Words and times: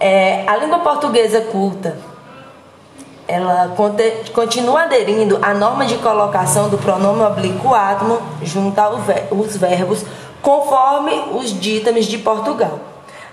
É, 0.00 0.44
a 0.46 0.56
língua 0.56 0.78
portuguesa 0.78 1.40
culta, 1.40 1.98
ela 3.26 3.74
continua 4.32 4.82
aderindo 4.82 5.38
à 5.42 5.52
norma 5.52 5.84
de 5.84 5.98
colocação 5.98 6.68
do 6.68 6.78
pronome 6.78 7.22
oblíquo 7.22 7.74
átomo 7.74 8.22
junto 8.42 8.78
aos 8.78 9.56
verbos, 9.56 10.04
conforme 10.40 11.12
os 11.32 11.50
dítames 11.58 12.06
de 12.06 12.18
Portugal. 12.18 12.78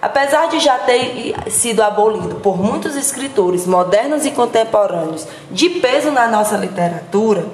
Apesar 0.02 0.50
de 0.50 0.60
já 0.60 0.78
ter 0.80 1.34
sido 1.50 1.82
abolido 1.82 2.36
por 2.36 2.58
muitos 2.58 2.96
escritores 2.96 3.66
modernos 3.66 4.26
e 4.26 4.32
contemporâneos 4.32 5.26
de 5.50 5.70
peso 5.70 6.12
na 6.12 6.28
nossa 6.28 6.58
literatura, 6.58 7.46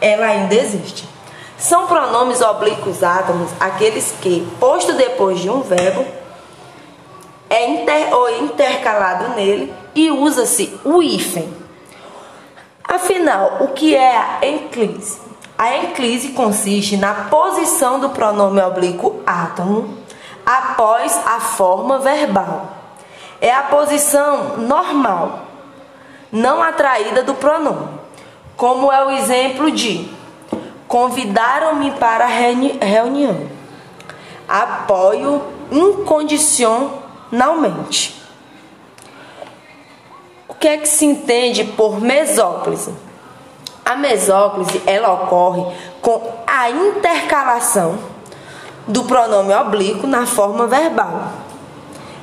ela 0.00 0.26
ainda 0.26 0.54
existe. 0.54 1.08
São 1.56 1.86
pronomes 1.86 2.42
oblíquos 2.42 3.02
átomos 3.02 3.50
aqueles 3.58 4.12
que, 4.20 4.46
posto 4.60 4.92
depois 4.92 5.40
de 5.40 5.48
um 5.48 5.62
verbo, 5.62 6.04
é 7.48 7.68
inter 7.70 8.14
ou 8.14 8.44
intercalado 8.44 9.34
nele 9.34 9.72
e 9.94 10.10
usa-se 10.10 10.78
o 10.84 11.02
hífen. 11.02 11.48
Afinal, 12.84 13.58
o 13.60 13.68
que 13.68 13.94
é 13.94 14.16
a 14.16 14.46
enclise? 14.46 15.18
A 15.58 15.76
enclise 15.78 16.28
consiste 16.28 16.96
na 16.96 17.14
posição 17.14 17.98
do 17.98 18.10
pronome 18.10 18.60
oblíquo 18.60 19.22
átomo 19.26 19.98
após 20.44 21.18
a 21.26 21.40
forma 21.40 21.98
verbal. 21.98 22.72
É 23.40 23.52
a 23.52 23.62
posição 23.62 24.58
normal, 24.58 25.40
não 26.30 26.62
atraída 26.62 27.22
do 27.22 27.34
pronome, 27.34 27.88
como 28.56 28.92
é 28.92 29.04
o 29.04 29.10
exemplo 29.10 29.70
de 29.70 30.08
convidaram-me 30.88 31.90
para 31.92 32.24
a 32.24 32.28
reunião. 32.28 33.48
Apoio 34.48 35.42
incondicionalmente. 37.32 38.14
O 40.48 40.54
que 40.54 40.68
é 40.68 40.76
que 40.78 40.88
se 40.88 41.04
entende 41.04 41.64
por 41.64 42.00
mesóclise? 42.00 42.92
A 43.84 43.94
mesóclise 43.96 44.82
ela 44.86 45.12
ocorre 45.12 45.64
com 46.00 46.20
a 46.46 46.70
intercalação 46.70 47.98
do 48.86 49.04
pronome 49.04 49.54
oblíquo 49.54 50.06
na 50.06 50.26
forma 50.26 50.66
verbal. 50.66 51.32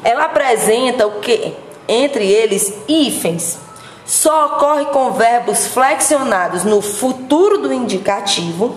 Ela 0.04 0.26
apresenta 0.26 1.08
o 1.08 1.20
que? 1.20 1.54
Entre 1.88 2.26
eles, 2.26 2.74
hífens. 2.88 3.60
Só 4.06 4.48
ocorre 4.48 4.86
com 4.86 5.12
verbos 5.12 5.68
flexionados 5.68 6.66
no 6.66 6.82
futuro 6.82 7.60
do 7.60 7.72
indicativo, 7.72 8.76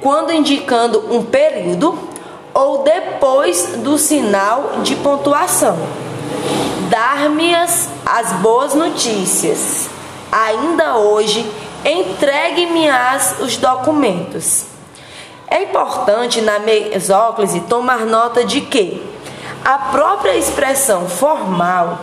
quando 0.00 0.32
indicando 0.32 1.12
um 1.12 1.24
período 1.24 2.15
ou 2.56 2.78
depois 2.78 3.76
do 3.76 3.98
sinal 3.98 4.78
de 4.82 4.96
pontuação. 4.96 5.76
Dar-me-as 6.88 7.90
as 8.06 8.32
boas 8.34 8.74
notícias. 8.74 9.90
Ainda 10.32 10.96
hoje, 10.96 11.46
entregue-me-as 11.84 13.40
os 13.40 13.58
documentos. 13.58 14.64
É 15.48 15.64
importante 15.64 16.40
na 16.40 16.58
mesóclise 16.58 17.60
tomar 17.60 18.06
nota 18.06 18.42
de 18.42 18.62
que 18.62 19.06
a 19.62 19.76
própria 19.76 20.34
expressão 20.34 21.06
formal 21.06 21.98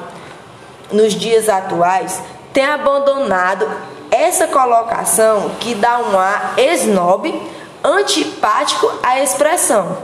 nos 0.91 1.13
dias 1.13 1.49
atuais 1.49 2.21
tem 2.53 2.65
abandonado 2.65 3.67
essa 4.11 4.45
colocação 4.45 5.49
que 5.59 5.73
dá 5.73 5.97
um 5.97 6.19
ar 6.19 6.53
snob, 6.75 7.41
antipático 7.83 8.91
à 9.01 9.19
expressão. 9.19 9.97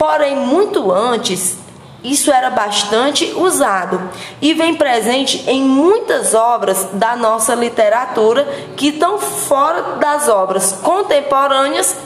Porém, 0.00 0.34
muito 0.34 0.90
antes, 0.90 1.58
isso 2.02 2.32
era 2.32 2.48
bastante 2.48 3.34
usado 3.36 4.00
e 4.40 4.54
vem 4.54 4.74
presente 4.74 5.44
em 5.46 5.62
muitas 5.62 6.32
obras 6.32 6.88
da 6.94 7.14
nossa 7.14 7.54
literatura 7.54 8.44
que 8.78 8.88
estão 8.88 9.18
fora 9.18 9.96
das 9.98 10.26
obras 10.26 10.72
contemporâneas 10.82 11.96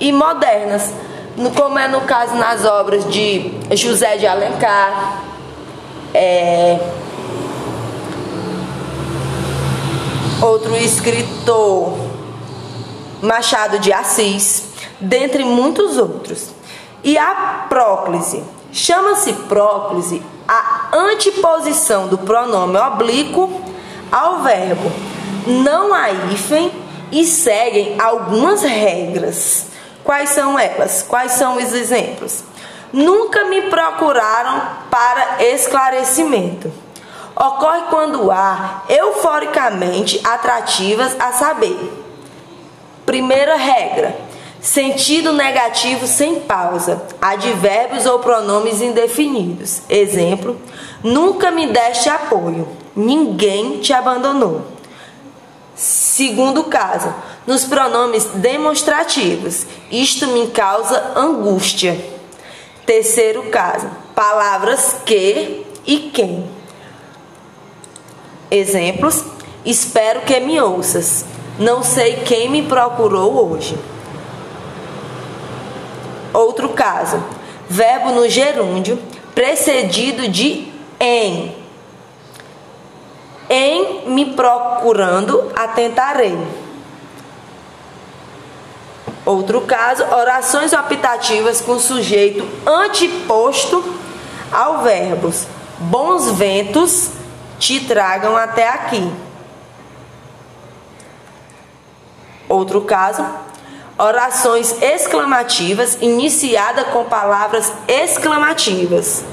e 0.00 0.10
modernas, 0.10 0.92
como 1.54 1.78
é 1.78 1.86
no 1.86 2.00
caso 2.00 2.34
nas 2.34 2.64
obras 2.64 3.08
de 3.08 3.52
José 3.70 4.16
de 4.16 4.26
Alencar, 4.26 5.22
é, 6.12 6.80
outro 10.42 10.74
escritor, 10.74 11.96
Machado 13.22 13.78
de 13.78 13.92
Assis, 13.92 14.70
dentre 14.98 15.44
muitos 15.44 15.96
outros. 15.98 16.53
E 17.04 17.16
a 17.16 17.66
próclise. 17.68 18.42
Chama-se 18.72 19.32
próclise 19.32 20.20
a 20.48 20.88
anteposição 20.92 22.08
do 22.08 22.18
pronome 22.18 22.76
oblíquo 22.76 23.62
ao 24.10 24.40
verbo. 24.40 24.90
Não 25.46 25.94
há 25.94 26.10
hífen 26.10 26.72
e 27.12 27.24
seguem 27.24 28.00
algumas 28.00 28.62
regras. 28.62 29.68
Quais 30.02 30.30
são 30.30 30.58
elas? 30.58 31.04
Quais 31.06 31.32
são 31.32 31.56
os 31.56 31.72
exemplos? 31.72 32.42
Nunca 32.92 33.44
me 33.44 33.62
procuraram 33.62 34.62
para 34.90 35.44
esclarecimento. 35.44 36.72
Ocorre 37.36 37.82
quando 37.90 38.30
há 38.30 38.82
euforicamente 38.88 40.20
atrativas 40.24 41.16
a 41.18 41.32
saber. 41.32 41.92
Primeira 43.04 43.56
regra: 43.56 44.16
sentido 44.64 45.34
negativo 45.34 46.06
sem 46.06 46.40
pausa, 46.40 47.02
advérbios 47.20 48.06
ou 48.06 48.18
pronomes 48.20 48.80
indefinidos. 48.80 49.82
Exemplo: 49.90 50.56
nunca 51.02 51.50
me 51.50 51.66
deste 51.66 52.08
apoio, 52.08 52.66
ninguém 52.96 53.78
te 53.80 53.92
abandonou. 53.92 54.62
Segundo 55.76 56.64
caso, 56.64 57.12
nos 57.46 57.64
pronomes 57.64 58.24
demonstrativos. 58.36 59.66
Isto 59.90 60.28
me 60.28 60.46
causa 60.46 61.12
angústia. 61.14 62.02
Terceiro 62.86 63.50
caso, 63.50 63.86
palavras 64.14 64.96
que 65.04 65.66
e 65.86 66.10
quem. 66.10 66.48
Exemplos: 68.50 69.22
espero 69.62 70.22
que 70.22 70.40
me 70.40 70.58
ouças. 70.58 71.26
Não 71.58 71.82
sei 71.82 72.16
quem 72.24 72.48
me 72.48 72.62
procurou 72.62 73.52
hoje. 73.52 73.76
Verbo 77.68 78.10
no 78.10 78.28
gerúndio 78.28 78.98
precedido 79.34 80.28
de 80.28 80.72
em. 81.00 81.56
Em 83.48 84.08
me 84.08 84.26
procurando, 84.34 85.50
atentarei. 85.54 86.36
Outro 89.24 89.62
caso, 89.62 90.04
orações 90.04 90.72
optativas 90.72 91.60
com 91.60 91.78
sujeito 91.78 92.46
anteposto 92.66 93.82
ao 94.52 94.82
verbos. 94.82 95.46
Bons 95.78 96.30
ventos 96.32 97.10
te 97.58 97.80
tragam 97.80 98.36
até 98.36 98.68
aqui. 98.68 99.10
Outro 102.48 102.82
caso, 102.82 103.24
orações 103.98 104.80
exclamativas 104.82 105.98
iniciada 106.00 106.84
com 106.84 107.04
palavras 107.04 107.72
exclamativas. 107.86 109.24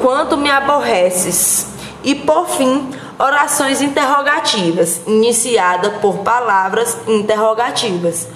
Quanto 0.00 0.36
me 0.36 0.50
aborreces. 0.50 1.66
E 2.02 2.14
por 2.14 2.48
fim, 2.48 2.90
orações 3.18 3.82
interrogativas 3.82 5.02
iniciada 5.06 5.90
por 6.00 6.18
palavras 6.18 6.96
interrogativas 7.06 8.26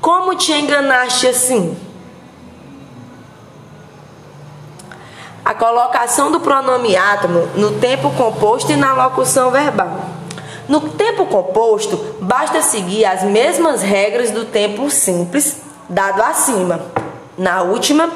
como 0.00 0.34
te 0.36 0.52
enganaste 0.52 1.26
assim? 1.26 1.76
A 5.44 5.54
colocação 5.54 6.30
do 6.30 6.40
pronome 6.40 6.96
átomo 6.96 7.48
no 7.56 7.72
tempo 7.80 8.10
composto 8.10 8.70
e 8.70 8.76
na 8.76 8.92
locução 8.92 9.50
verbal. 9.50 9.98
No 10.68 10.80
tempo 10.90 11.26
composto, 11.26 11.96
basta 12.20 12.60
seguir 12.60 13.04
as 13.06 13.22
mesmas 13.22 13.82
regras 13.82 14.30
do 14.30 14.44
tempo 14.44 14.90
simples 14.90 15.56
dado 15.88 16.22
acima. 16.22 16.80
Na 17.38 17.62
última, 17.62 18.10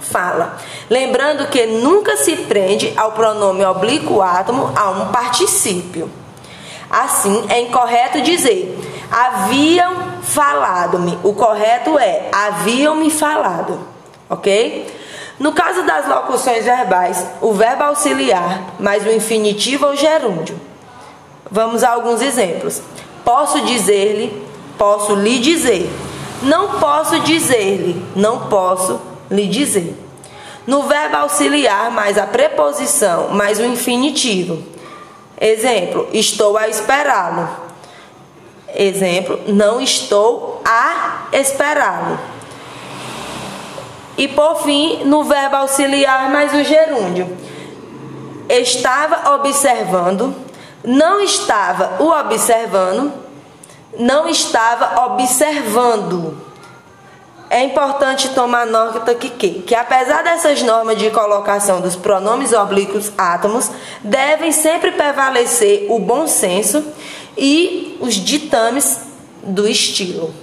fala. 0.00 0.56
Lembrando 0.88 1.48
que 1.48 1.66
nunca 1.66 2.16
se 2.16 2.36
prende 2.36 2.92
ao 2.96 3.12
pronome 3.12 3.64
oblíquo 3.64 4.22
átomo 4.22 4.72
a 4.74 4.90
um 4.90 5.08
particípio. 5.12 6.10
Assim, 6.90 7.44
é 7.48 7.60
incorreto 7.60 8.22
dizer 8.22 8.78
haviam 9.10 10.22
falado-me. 10.22 11.18
O 11.22 11.34
correto 11.34 11.98
é 11.98 12.28
haviam-me 12.32 13.10
falado, 13.10 13.78
ok? 14.28 14.86
No 15.38 15.52
caso 15.52 15.82
das 15.82 16.08
locuções 16.08 16.64
verbais, 16.64 17.26
o 17.40 17.52
verbo 17.52 17.84
auxiliar 17.84 18.74
mais 18.78 19.04
o 19.04 19.10
infinitivo 19.10 19.86
ou 19.86 19.96
gerúndio. 19.96 20.58
Vamos 21.50 21.82
a 21.84 21.90
alguns 21.90 22.20
exemplos. 22.20 22.80
Posso 23.24 23.60
dizer-lhe, 23.62 24.46
posso 24.78 25.14
lhe 25.14 25.38
dizer. 25.38 25.90
Não 26.42 26.78
posso 26.78 27.20
dizer-lhe, 27.20 28.04
não 28.14 28.48
posso 28.48 29.00
lhe 29.30 29.46
dizer. 29.46 29.96
No 30.66 30.82
verbo 30.84 31.16
auxiliar, 31.16 31.90
mais 31.90 32.18
a 32.18 32.26
preposição, 32.26 33.28
mais 33.28 33.58
o 33.58 33.64
infinitivo. 33.64 34.62
Exemplo: 35.40 36.08
estou 36.12 36.56
a 36.56 36.68
esperá-lo. 36.68 37.48
Exemplo: 38.74 39.40
não 39.46 39.80
estou 39.80 40.62
a 40.64 41.28
esperá-lo. 41.32 42.18
E 44.16 44.28
por 44.28 44.62
fim, 44.62 45.04
no 45.04 45.24
verbo 45.24 45.56
auxiliar, 45.56 46.30
mais 46.30 46.54
o 46.54 46.62
gerúndio. 46.62 47.36
Estava 48.48 49.34
observando, 49.34 50.34
não 50.84 51.20
estava 51.20 52.02
o 52.02 52.10
observando, 52.10 53.12
não 53.98 54.28
estava 54.28 55.04
observando 55.06 56.44
é 57.54 57.62
importante 57.62 58.30
tomar 58.30 58.66
nota 58.66 59.14
que, 59.14 59.30
que, 59.30 59.62
que 59.62 59.74
apesar 59.76 60.24
dessas 60.24 60.60
normas 60.62 60.98
de 60.98 61.08
colocação 61.12 61.80
dos 61.80 61.94
pronomes 61.94 62.52
oblíquos 62.52 63.12
átomos, 63.16 63.70
devem 64.02 64.50
sempre 64.50 64.90
prevalecer 64.90 65.86
o 65.88 66.00
bom 66.00 66.26
senso 66.26 66.84
e 67.38 67.96
os 68.00 68.14
ditames 68.14 69.02
do 69.40 69.68
estilo. 69.68 70.34